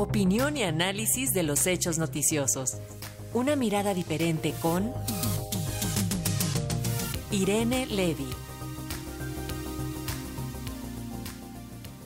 Opinión 0.00 0.56
y 0.56 0.62
análisis 0.62 1.34
de 1.34 1.42
los 1.42 1.66
hechos 1.66 1.98
noticiosos. 1.98 2.78
Una 3.34 3.54
mirada 3.54 3.92
diferente 3.92 4.54
con 4.62 4.94
Irene 7.30 7.84
Levy. 7.84 8.26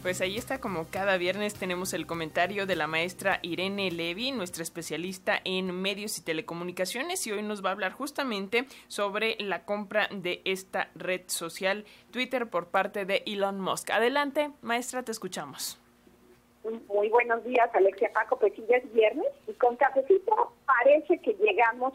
Pues 0.03 0.21
ahí 0.21 0.37
está, 0.37 0.61
como 0.61 0.89
cada 0.89 1.17
viernes 1.19 1.55
tenemos 1.55 1.93
el 1.93 2.05
comentario 2.09 2.67
de 2.67 2.75
la 2.75 2.89
maestra 2.89 3.39
Irene 3.43 3.93
Levy, 3.93 4.33
nuestra 4.33 4.65
especialista 4.65 5.41
en 5.45 5.71
medios 5.71 6.19
y 6.19 6.23
telecomunicaciones, 6.23 7.25
y 7.29 7.31
hoy 7.31 7.45
nos 7.45 7.65
va 7.65 7.69
a 7.69 7.73
hablar 7.75 7.93
justamente 7.93 8.67
sobre 8.89 9.37
la 9.39 9.65
compra 9.65 10.09
de 10.11 10.43
esta 10.45 10.91
red 10.97 11.21
social 11.29 11.85
Twitter 12.11 12.51
por 12.51 12.71
parte 12.71 13.05
de 13.05 13.23
Elon 13.25 13.61
Musk. 13.61 13.91
Adelante, 13.91 14.51
maestra, 14.63 15.05
te 15.05 15.13
escuchamos. 15.13 15.79
Muy 16.65 17.11
buenos 17.11 17.45
días, 17.45 17.69
Alexia 17.75 18.11
Paco, 18.15 18.39
pues 18.39 18.55
ya 18.67 18.79
es 18.79 18.93
viernes 18.95 19.27
y 19.47 19.53
con 19.53 19.77
cafecito 19.77 20.55
parece 20.65 21.19
que 21.19 21.35
llegamos 21.35 21.93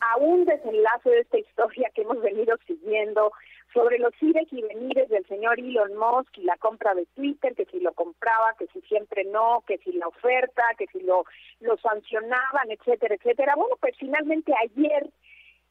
a 0.00 0.18
un 0.18 0.44
desenlace 0.44 1.08
de 1.08 1.20
esta 1.20 1.38
historia 1.38 1.90
que 1.94 2.02
hemos 2.02 2.20
venido 2.20 2.56
siguiendo 2.66 3.32
sobre 3.72 3.98
los 3.98 4.12
ires 4.20 4.46
y 4.50 4.60
venires 4.60 5.08
del 5.08 5.24
señor 5.26 5.58
Elon 5.58 5.96
Musk 5.96 6.36
y 6.36 6.42
la 6.42 6.58
compra 6.58 6.94
de 6.94 7.06
Twitter, 7.14 7.54
que 7.54 7.64
si 7.64 7.80
lo 7.80 7.92
compraba, 7.94 8.54
que 8.58 8.66
si 8.66 8.82
siempre 8.82 9.24
no, 9.24 9.64
que 9.66 9.78
si 9.78 9.92
la 9.92 10.08
oferta, 10.08 10.62
que 10.76 10.86
si 10.88 11.00
lo, 11.00 11.24
lo 11.60 11.78
sancionaban, 11.78 12.70
etcétera, 12.70 13.14
etcétera. 13.14 13.54
Bueno, 13.56 13.76
pues 13.80 13.96
finalmente 13.98 14.52
ayer, 14.62 15.08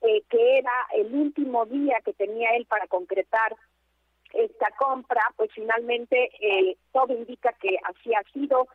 eh, 0.01 0.23
que 0.29 0.57
era 0.57 0.73
el 0.95 1.13
último 1.13 1.67
día 1.67 1.99
que 2.03 2.13
tenía 2.13 2.55
él 2.55 2.65
para 2.65 2.87
concretar 2.87 3.55
esta 4.33 4.69
compra, 4.77 5.21
pues 5.35 5.49
finalmente 5.53 6.29
eh, 6.39 6.77
todo 6.91 7.13
indica 7.13 7.53
que 7.61 7.77
así 7.83 8.13
ha 8.13 8.23
sido. 8.31 8.67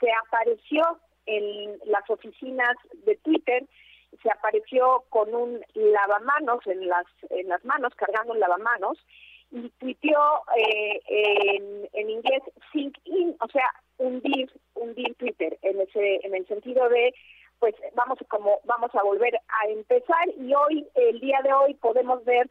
Se 0.00 0.08
apareció 0.26 0.98
en 1.26 1.78
las 1.86 2.08
oficinas 2.10 2.76
de 3.04 3.16
Twitter 3.16 3.64
se 4.22 4.30
apareció 4.30 5.04
con 5.08 5.34
un 5.34 5.60
lavamanos 5.74 6.66
en 6.66 6.86
las 6.88 7.06
en 7.30 7.48
las 7.48 7.64
manos, 7.64 7.94
cargando 7.96 8.32
un 8.32 8.40
lavamanos, 8.40 8.98
y 9.50 9.68
tuiteó 9.78 10.42
eh, 10.56 11.00
en, 11.06 11.88
en 11.92 12.10
inglés 12.10 12.42
sink 12.72 12.96
in, 13.04 13.36
o 13.40 13.48
sea, 13.48 13.70
hundir, 13.98 14.50
hundir 14.74 15.14
Twitter, 15.16 15.58
en 15.62 15.80
ese, 15.80 16.26
en 16.26 16.34
el 16.34 16.46
sentido 16.46 16.88
de 16.88 17.14
pues 17.60 17.74
vamos 17.94 18.18
como 18.28 18.60
vamos 18.64 18.94
a 18.94 19.02
volver 19.02 19.34
a 19.36 19.68
empezar 19.68 20.28
y 20.38 20.52
hoy, 20.54 20.86
el 20.94 21.20
día 21.20 21.40
de 21.42 21.52
hoy, 21.52 21.74
podemos 21.74 22.24
ver 22.24 22.50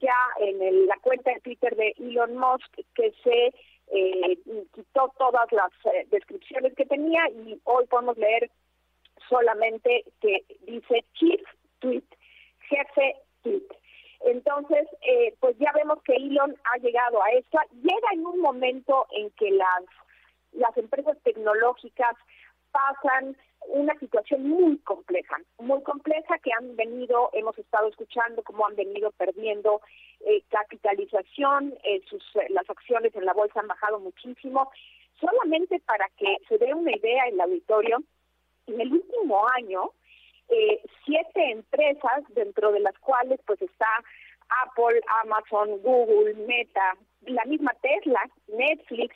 ya 0.00 0.16
en 0.40 0.86
la 0.86 0.96
cuenta 0.98 1.32
de 1.32 1.40
Twitter 1.40 1.74
de 1.76 1.94
Elon 1.98 2.36
Musk 2.36 2.72
que 2.94 3.12
se 3.22 3.52
eh, 3.88 4.38
quitó 4.72 5.12
todas 5.18 5.50
las 5.52 5.70
eh, 5.92 6.06
descripciones 6.10 6.74
que 6.74 6.86
tenía 6.86 7.28
y 7.30 7.60
hoy 7.64 7.86
podemos 7.86 8.16
leer 8.16 8.50
solamente 9.28 10.04
que 10.20 10.44
dice 10.60 11.04
chief 11.14 11.40
tweet, 11.80 12.04
jefe 12.68 13.16
tweet. 13.42 13.66
Entonces, 14.24 14.86
eh, 15.02 15.34
pues 15.40 15.56
ya 15.58 15.72
vemos 15.72 16.00
que 16.04 16.14
Elon 16.14 16.56
ha 16.72 16.78
llegado 16.78 17.22
a 17.22 17.30
esto. 17.32 17.58
Llega 17.82 18.08
en 18.12 18.24
un 18.24 18.40
momento 18.40 19.06
en 19.10 19.30
que 19.30 19.50
las, 19.50 19.84
las 20.52 20.76
empresas 20.76 21.18
tecnológicas 21.22 22.14
pasan 22.72 23.36
una 23.68 23.96
situación 23.98 24.48
muy 24.48 24.78
compleja, 24.78 25.36
muy 25.58 25.82
compleja 25.82 26.38
que 26.38 26.50
han 26.52 26.74
venido, 26.76 27.30
hemos 27.32 27.56
estado 27.58 27.88
escuchando 27.88 28.42
cómo 28.42 28.66
han 28.66 28.74
venido 28.74 29.10
perdiendo 29.12 29.80
eh, 30.20 30.42
capitalización, 30.48 31.74
eh, 31.84 32.02
sus, 32.08 32.24
las 32.48 32.68
acciones 32.68 33.14
en 33.14 33.24
la 33.24 33.32
bolsa 33.32 33.60
han 33.60 33.68
bajado 33.68 34.00
muchísimo. 34.00 34.70
Solamente 35.20 35.80
para 35.80 36.08
que 36.16 36.38
se 36.48 36.58
dé 36.58 36.74
una 36.74 36.96
idea 36.96 37.26
en 37.26 37.34
el 37.34 37.40
auditorio, 37.42 38.02
en 38.66 38.80
el 38.80 38.92
último 38.92 39.46
año, 39.56 39.90
eh, 40.48 40.82
siete 41.04 41.50
empresas, 41.52 42.24
dentro 42.30 42.72
de 42.72 42.80
las 42.80 42.98
cuales 42.98 43.40
pues 43.46 43.62
está 43.62 43.86
Apple, 44.66 45.00
Amazon, 45.22 45.80
Google, 45.82 46.34
Meta, 46.46 46.96
la 47.22 47.44
misma 47.44 47.72
Tesla, 47.80 48.20
Netflix, 48.48 49.14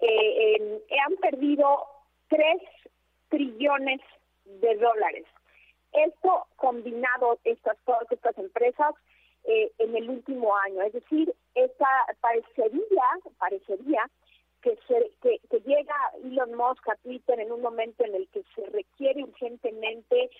eh, 0.00 0.80
han 1.04 1.16
perdido 1.16 1.86
tres 2.28 2.60
trillones 3.28 4.00
de 4.44 4.76
dólares. 4.76 5.26
Esto 5.92 6.46
combinado, 6.56 7.38
estas 7.44 7.76
todas 7.84 8.10
estas 8.10 8.36
empresas, 8.38 8.94
eh, 9.44 9.72
en 9.78 9.96
el 9.96 10.10
último 10.10 10.54
año. 10.56 10.82
Es 10.82 10.92
decir, 10.92 11.34
esta 11.54 11.88
parecería, 12.20 13.04
parecería 13.38 14.02
que, 14.60 14.76
se, 14.86 15.60
llega 15.60 15.94
Elon 16.22 16.54
Musk 16.54 16.88
a 16.88 16.96
Twitter 16.96 17.40
en 17.40 17.52
un 17.52 17.62
momento 17.62 18.04
en 18.04 18.14
el 18.14 18.28
que 18.28 18.42
se 18.54 18.66
requiere 18.66 19.22
urgentemente 19.22 20.30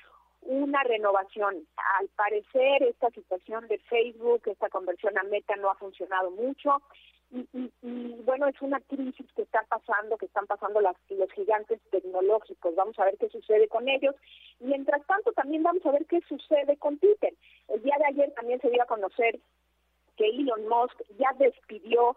una 0.43 0.83
renovación. 0.83 1.67
Al 1.99 2.09
parecer, 2.09 2.83
esta 2.83 3.11
situación 3.11 3.67
de 3.69 3.79
Facebook, 3.79 4.43
esta 4.47 4.69
conversión 4.69 5.17
a 5.17 5.23
Meta 5.23 5.57
no 5.57 5.71
ha 5.71 5.75
funcionado 5.77 6.31
mucho. 6.31 6.83
Y, 7.31 7.47
y, 7.83 8.23
bueno, 8.25 8.47
es 8.47 8.61
una 8.63 8.81
crisis 8.81 9.27
que 9.35 9.43
está 9.43 9.63
pasando, 9.69 10.17
que 10.17 10.27
están 10.27 10.47
pasando 10.47 10.81
las, 10.81 10.97
los 11.11 11.31
gigantes 11.33 11.81
tecnológicos. 11.91 12.48
Vamos 12.75 12.99
a 12.99 13.05
ver 13.05 13.17
qué 13.19 13.29
sucede 13.29 13.69
con 13.69 13.89
ellos. 13.89 14.15
Mientras 14.61 15.05
tanto, 15.07 15.33
también 15.33 15.63
vamos 15.63 15.85
a 15.87 15.93
ver 15.93 16.07
qué 16.07 16.21
sucede 16.29 16.77
con 16.77 16.99
Twitter. 16.99 17.35
El 17.69 17.83
día 17.83 17.97
de 17.99 18.07
ayer 18.07 18.33
también 18.35 18.61
se 18.61 18.71
dio 18.71 18.83
a 18.83 18.87
conocer 18.87 19.39
que 20.17 20.27
Elon 20.27 20.67
Musk 20.69 21.01
ya 21.19 21.33
despidió 21.39 22.17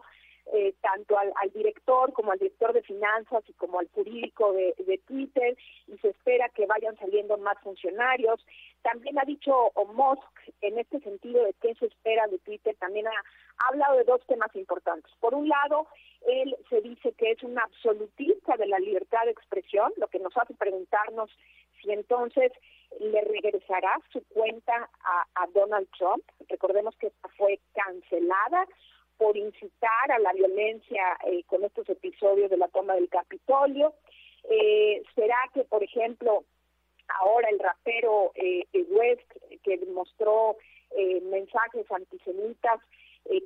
eh, 0.53 0.73
tanto 0.81 1.17
al, 1.17 1.31
director 1.53 2.11
como 2.13 2.31
al 2.31 2.39
director 2.39 2.73
de 2.73 2.81
finanzas 2.81 3.43
y 3.47 3.53
como 3.53 3.79
al 3.79 3.87
jurídico 3.89 4.51
de, 4.53 4.99
Twitter 5.05 5.55
y 5.87 5.97
se 5.99 6.09
espera 6.09 6.49
que 6.49 6.65
vayan 6.65 6.97
saliendo 6.97 7.37
más 7.37 7.57
funcionarios. 7.59 8.45
También 8.81 9.17
ha 9.19 9.23
dicho 9.23 9.71
Musk 9.93 10.23
en 10.61 10.79
este 10.79 10.99
sentido 10.99 11.43
de 11.45 11.53
qué 11.61 11.73
se 11.75 11.85
espera 11.85 12.27
de 12.27 12.39
Twitter, 12.39 12.75
también 12.79 13.07
ha, 13.07 13.67
hablado 13.67 13.97
de 13.97 14.03
dos 14.03 14.25
temas 14.25 14.53
importantes. 14.55 15.11
Por 15.19 15.35
un 15.35 15.47
lado, 15.47 15.87
él 16.27 16.55
se 16.69 16.81
dice 16.81 17.13
que 17.13 17.31
es 17.31 17.43
un 17.43 17.57
absolutista 17.57 18.55
de 18.57 18.67
la 18.67 18.79
libertad 18.79 19.25
de 19.25 19.31
expresión, 19.31 19.91
lo 19.97 20.07
que 20.07 20.19
nos 20.19 20.35
hace 20.37 20.53
preguntarnos 20.53 21.29
si 21.81 21.91
entonces 21.91 22.51
le 22.99 23.21
regresará 23.21 23.99
su 24.11 24.23
cuenta 24.25 24.89
a, 25.03 25.47
Donald 25.53 25.87
Trump. 25.97 26.23
Recordemos 26.49 26.95
que 26.97 27.07
esta 27.07 27.29
fue 27.29 27.59
cancelada 27.73 28.67
por 29.17 29.35
incitar 29.35 30.11
a 30.11 30.19
la 30.19 30.33
violencia 30.33 31.17
eh, 31.25 31.43
con 31.47 31.63
estos 31.63 31.89
episodios 31.89 32.49
de 32.49 32.57
la 32.57 32.67
toma 32.69 32.95
del 32.95 33.09
Capitolio. 33.09 33.93
Eh, 34.49 35.03
¿Será 35.15 35.37
que, 35.53 35.63
por 35.65 35.83
ejemplo, 35.83 36.43
ahora 37.19 37.49
el 37.49 37.59
rapero 37.59 38.31
eh, 38.35 38.65
West, 38.89 39.29
que 39.63 39.77
mostró 39.93 40.57
eh, 40.97 41.21
mensajes 41.21 41.89
antisemitas, 41.91 42.79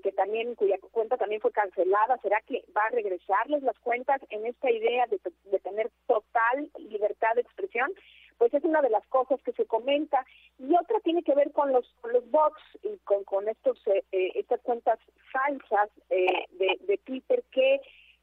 que 0.01 0.11
también 0.11 0.55
cuya 0.55 0.77
cuenta 0.91 1.17
también 1.17 1.41
fue 1.41 1.51
cancelada, 1.51 2.17
¿será 2.23 2.41
que 2.41 2.63
va 2.75 2.85
a 2.85 2.89
regresarles 2.89 3.61
las 3.63 3.77
cuentas 3.79 4.19
en 4.29 4.45
esta 4.45 4.71
idea 4.71 5.05
de, 5.07 5.19
de 5.51 5.59
tener 5.59 5.91
total 6.07 6.71
libertad 6.79 7.35
de 7.35 7.41
expresión? 7.41 7.91
pues 8.37 8.53
es 8.53 8.63
una 8.63 8.81
de 8.81 8.89
las 8.89 9.05
cosas 9.07 9.41
que 9.43 9.53
se 9.53 9.65
comenta. 9.65 10.25
Y 10.59 10.75
otra 10.75 10.99
tiene 11.01 11.23
que 11.23 11.35
ver 11.35 11.51
con 11.51 11.71
los 11.71 11.87
con 12.01 12.13
los 12.13 12.29
bots 12.29 12.61
y 12.83 12.97
con 12.99 13.23
con 13.23 13.47
estos 13.47 13.77
eh, 13.87 14.03
eh, 14.11 14.31
estas 14.35 14.61
cuentas 14.61 14.99
falsas 15.31 15.89
eh, 16.09 16.45
de, 16.51 16.77
de 16.81 16.97
Twitter 16.99 17.43
que 17.51 17.81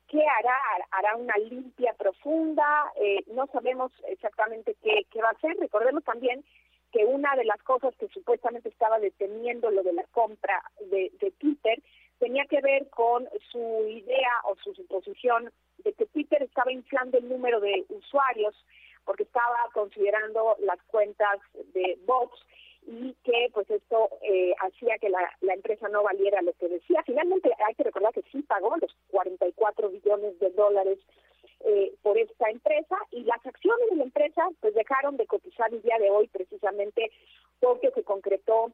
qué 0.09 0.21
hará 0.27 0.57
hará 0.91 1.17
una 1.17 1.37
limpia 1.39 1.95
profunda. 1.95 2.93
No 3.29 3.47
sabemos 3.47 3.91
exactamente 4.09 4.77
qué, 4.83 5.07
qué 5.11 5.23
va 5.23 5.29
a 5.29 5.33
hacer. 5.33 5.57
Recordemos 5.59 6.05
también 6.05 6.45
que 6.93 7.05
una 7.05 7.35
de 7.37 7.45
las 7.45 7.61
cosas 7.63 7.95
que 7.97 8.09
supuestamente 8.09 8.69
estaba 8.69 8.99
deteniendo 8.99 9.71
lo 9.71 9.83
de 9.83 9.95
la 9.95 10.05
compra 10.13 10.63
de, 10.91 11.11
de 11.21 11.31
Twitter 11.33 11.83
tenía 12.19 12.45
que 12.45 12.61
ver 12.61 12.89
con 12.91 13.29
su 13.51 13.87
idea 13.89 14.31
o 14.45 14.55
su 14.57 14.75
suposición 14.75 15.51
de 15.79 15.93
que 15.95 16.07
Twitter 16.07 16.43
estaba 16.43 16.71
inflando 16.71 17.19
el 17.19 17.29
número 17.29 17.61
de 17.61 17.85
usuarios 17.89 18.55
porque 19.05 19.25
estaba 19.25 19.57
considerando 19.73 20.57
las 20.61 20.81
cuentas 20.85 21.41
de 21.75 21.99
bots 22.07 22.39
y 22.87 23.15
que 23.25 23.49
pues 23.53 23.69
esto 23.71 24.11
eh, 24.23 24.55
hacía 24.61 24.99
que 24.99 25.09
la, 25.09 25.19
la, 25.41 25.55
empresa 25.55 25.89
no 25.89 26.03
valiera 26.03 26.43
lo 26.43 26.53
que 26.55 26.69
decía. 26.69 27.03
Finalmente 27.05 27.51
hay 27.67 27.75
que 27.75 27.85
recordar 27.85 28.13
que 28.13 28.23
sí 28.31 28.43
pagó 28.43 28.77
los 28.77 28.95
44 29.11 29.89
billones 29.89 30.39
de 30.41 30.51
dólares 30.51 30.99
eh, 31.65 31.95
por 32.03 32.19
esta 32.19 32.51
empresa 32.51 32.97
y 33.13 33.23
las 33.23 33.42
acciones 33.73 33.91
de 33.91 33.97
la 33.97 34.05
empresa 34.05 34.49
pues 34.61 34.75
dejaron 34.75 35.17
de 35.17 35.27
cotizar 35.27 35.73
el 35.73 35.83
día 35.83 35.99
de 35.99 36.11
hoy 36.11 36.29
precisamente 36.29 37.11
porque 37.61 37.91
se 37.91 38.03
concretó 38.03 38.73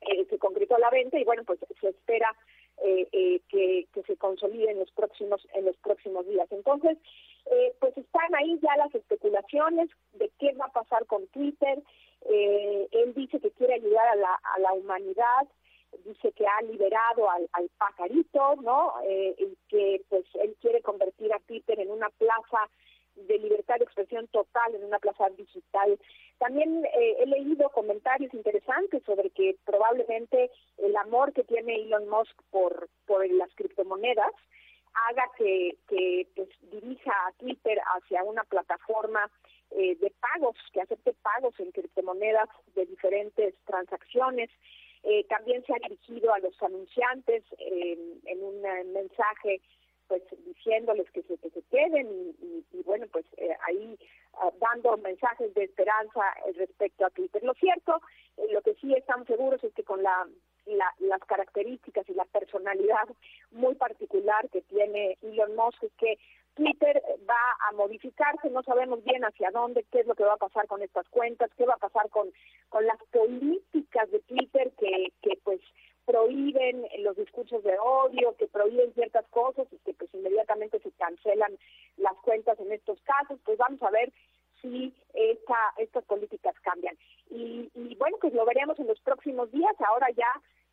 eh, 0.00 0.26
se 0.28 0.38
concretó 0.38 0.76
la 0.78 0.90
venta 0.90 1.18
y 1.18 1.24
bueno 1.24 1.44
pues 1.44 1.60
se 1.80 1.88
espera 1.88 2.34
eh, 2.82 3.08
eh, 3.12 3.40
que, 3.48 3.86
se 4.06 4.16
consolide 4.16 4.72
en 4.72 4.80
los 4.80 4.90
próximos 4.92 5.46
en 5.54 5.64
los 5.64 5.76
próximos 5.76 6.26
días 6.26 6.50
entonces 6.50 6.98
eh, 7.46 7.74
pues 7.78 7.96
están 7.96 8.34
ahí 8.34 8.58
ya 8.62 8.76
las 8.76 8.94
especulaciones 8.94 9.90
de 10.14 10.30
qué 10.38 10.52
va 10.54 10.66
a 10.66 10.72
pasar 10.72 11.04
con 11.06 11.26
Twitter. 11.28 11.82
Eh, 12.26 12.88
él 12.90 13.14
dice 13.14 13.38
que 13.40 13.50
quiere 13.50 13.74
ayudar 13.74 14.08
a 14.08 14.16
la, 14.16 14.40
a 14.54 14.58
la 14.60 14.72
humanidad, 14.72 15.46
dice 16.04 16.32
que 16.32 16.46
ha 16.46 16.62
liberado 16.62 17.30
al, 17.30 17.48
al 17.52 17.68
pajarito, 17.76 18.56
¿no? 18.62 18.94
Eh, 19.06 19.34
y 19.38 19.56
que 19.68 20.02
pues 20.08 20.24
él 20.42 20.56
quiere 20.60 20.80
convertir 20.80 21.32
a 21.32 21.38
Twitter 21.40 21.78
en 21.80 21.90
una 21.90 22.08
plaza 22.10 22.58
de 23.16 23.38
libertad 23.38 23.76
de 23.78 23.84
expresión 23.84 24.26
total 24.28 24.74
en 24.74 24.84
una 24.84 24.98
plaza 24.98 25.28
digital. 25.30 25.98
También 26.38 26.84
eh, 26.84 27.16
he 27.20 27.26
leído 27.26 27.68
comentarios 27.70 28.32
interesantes 28.34 29.02
sobre 29.04 29.30
que 29.30 29.56
probablemente 29.64 30.50
el 30.78 30.96
amor 30.96 31.32
que 31.32 31.44
tiene 31.44 31.76
Elon 31.76 32.08
Musk 32.08 32.36
por, 32.50 32.88
por 33.06 33.28
las 33.30 33.54
criptomonedas 33.54 34.32
haga 35.10 35.24
que, 35.36 35.76
que 35.88 36.28
pues, 36.34 36.48
dirija 36.70 37.12
a 37.26 37.32
Twitter 37.32 37.80
hacia 37.96 38.22
una 38.22 38.44
plataforma 38.44 39.30
eh, 39.70 39.96
de 39.96 40.12
pagos, 40.20 40.56
que 40.72 40.80
acepte 40.80 41.14
pagos 41.14 41.58
en 41.58 41.72
criptomonedas 41.72 42.48
de 42.74 42.86
diferentes 42.86 43.54
transacciones. 43.64 44.50
Eh, 45.02 45.24
también 45.24 45.64
se 45.66 45.74
ha 45.74 45.88
dirigido 45.88 46.32
a 46.32 46.38
los 46.38 46.60
anunciantes 46.62 47.44
en 47.58 48.42
un 48.42 48.62
mensaje 48.92 49.60
diciéndoles 50.64 51.10
que 51.10 51.22
se, 51.22 51.36
que 51.38 51.50
se 51.50 51.62
queden 51.62 52.34
y, 52.72 52.82
bueno, 52.82 53.06
pues 53.12 53.24
eh, 53.36 53.54
ahí 53.66 53.98
ah, 54.34 54.50
dando 54.60 54.96
mensajes 54.98 55.52
de 55.54 55.64
esperanza 55.64 56.20
respecto 56.56 57.06
a 57.06 57.10
Twitter. 57.10 57.42
Lo 57.42 57.54
cierto, 57.54 58.00
lo 58.50 58.62
que 58.62 58.74
sí 58.74 58.94
estamos 58.94 59.26
seguros 59.26 59.62
es 59.62 59.72
que 59.74 59.84
con 59.84 60.02
la 60.02 60.26
las 60.66 61.20
características 61.26 62.08
y 62.08 62.14
la 62.14 62.24
personalidad 62.24 63.06
muy 63.50 63.74
particular 63.74 64.48
que 64.48 64.62
tiene 64.62 65.18
Elon 65.20 65.54
Musk 65.56 65.82
es 65.82 65.92
que 65.98 66.18
Twitter 66.54 67.02
va 67.28 67.68
a 67.68 67.72
modificarse, 67.72 68.48
no 68.48 68.62
sabemos 68.62 69.04
bien 69.04 69.22
hacia 69.26 69.50
dónde, 69.50 69.84
qué 69.92 70.00
es 70.00 70.06
lo 70.06 70.14
que 70.14 70.24
va 70.24 70.32
a 70.32 70.38
pasar 70.38 70.66
con 70.66 70.80
estas 70.80 71.06
cuentas, 71.10 71.50
qué 71.58 71.66
va 71.66 71.74
a 71.74 71.86
pasar 71.86 72.08
con, 72.08 72.32
con 72.70 72.86
las 72.86 72.96
políticas 73.12 74.10
de 74.10 74.20
Twitter 74.20 74.72
que, 74.78 75.12
que 75.20 75.38
pues 75.44 75.60
prohíben 76.24 76.86
los 77.00 77.16
discursos 77.16 77.62
de 77.62 77.76
odio, 77.78 78.34
que 78.38 78.46
prohíben 78.46 78.92
ciertas 78.94 79.26
cosas 79.28 79.66
y 79.70 79.76
que 79.78 79.92
pues 79.92 80.12
inmediatamente 80.14 80.78
se 80.80 80.90
cancelan 80.92 81.58
las 81.98 82.14
cuentas 82.22 82.58
en 82.60 82.72
estos 82.72 82.98
casos, 83.02 83.38
pues 83.44 83.58
vamos 83.58 83.82
a 83.82 83.90
ver 83.90 84.10
si 84.62 84.94
esta, 85.12 85.56
estas 85.76 86.04
políticas 86.04 86.54
cambian. 86.62 86.96
Y, 87.30 87.70
y 87.74 87.94
bueno, 87.96 88.16
pues 88.20 88.32
lo 88.32 88.46
veremos 88.46 88.78
en 88.78 88.86
los 88.86 89.00
próximos 89.00 89.50
días. 89.52 89.74
Ahora 89.86 90.08
ya 90.10 90.28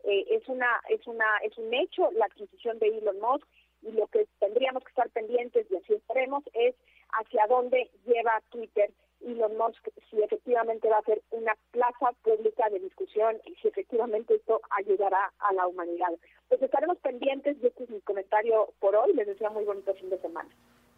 eh, 0.05 0.25
es 0.29 0.47
una 0.47 0.81
es 0.89 1.05
una 1.05 1.37
es 1.43 1.57
un 1.57 1.73
hecho 1.73 2.09
la 2.13 2.25
adquisición 2.25 2.79
de 2.79 2.87
Elon 2.87 3.19
Musk 3.19 3.45
y 3.81 3.91
lo 3.91 4.07
que 4.07 4.27
tendríamos 4.39 4.83
que 4.83 4.89
estar 4.89 5.09
pendientes 5.09 5.67
y 5.69 5.75
así 5.75 5.93
esperemos 5.93 6.43
es 6.53 6.75
hacia 7.11 7.45
dónde 7.47 7.89
lleva 8.05 8.41
Twitter 8.49 8.89
Elon 9.25 9.57
Musk 9.57 9.89
si 10.09 10.21
efectivamente 10.21 10.89
va 10.89 10.97
a 10.97 11.03
ser 11.03 11.21
una 11.31 11.55
plaza 11.71 12.11
pública 12.23 12.69
de 12.69 12.79
discusión 12.79 13.37
y 13.45 13.55
si 13.55 13.67
efectivamente 13.67 14.35
esto 14.35 14.61
ayudará 14.71 15.31
a 15.39 15.53
la 15.53 15.67
humanidad. 15.67 16.09
Pues 16.49 16.61
estaremos 16.61 16.97
pendientes 16.99 17.57
y 17.61 17.67
este 17.67 17.83
es 17.83 17.89
mi 17.89 18.01
comentario 18.01 18.73
por 18.79 18.95
hoy. 18.95 19.13
Les 19.13 19.27
deseo 19.27 19.51
muy 19.51 19.63
bonito 19.63 19.93
fin 19.95 20.09
de 20.09 20.19
semana. 20.19 20.49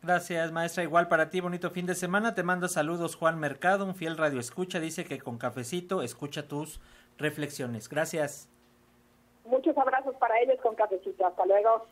Gracias, 0.02 0.52
maestra. 0.52 0.84
Igual 0.84 1.08
para 1.08 1.30
ti, 1.30 1.40
bonito 1.40 1.70
fin 1.72 1.86
de 1.86 1.96
semana. 1.96 2.36
Te 2.36 2.44
mando 2.44 2.68
saludos, 2.68 3.16
Juan 3.16 3.40
Mercado, 3.40 3.86
un 3.86 3.96
fiel 3.96 4.18
radio 4.18 4.40
escucha. 4.40 4.80
Dice 4.80 5.06
que 5.06 5.20
con 5.20 5.38
cafecito 5.38 6.02
escucha 6.02 6.48
tus 6.48 6.82
reflexiones. 7.18 7.88
Gracias. 7.88 8.50
Muchos 9.46 9.78
abrazos 9.78 10.16
para 10.16 10.40
ellos 10.42 10.58
con 10.62 10.76
cafecito. 10.76 11.26
Hasta 11.26 11.46
luego. 11.46 11.88